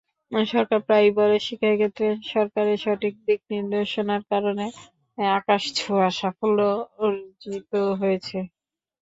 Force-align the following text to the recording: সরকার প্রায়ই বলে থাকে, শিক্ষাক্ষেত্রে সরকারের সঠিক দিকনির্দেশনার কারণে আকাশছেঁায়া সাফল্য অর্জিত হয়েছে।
সরকার 0.47 0.79
প্রায়ই 0.87 1.11
বলে 1.11 1.35
থাকে, 1.35 1.45
শিক্ষাক্ষেত্রে 1.47 2.05
সরকারের 2.31 2.77
সঠিক 2.85 3.13
দিকনির্দেশনার 3.27 4.21
কারণে 4.31 4.65
আকাশছেঁায়া 5.35 6.09
সাফল্য 6.19 6.59
অর্জিত 7.01 7.71
হয়েছে। 7.99 8.37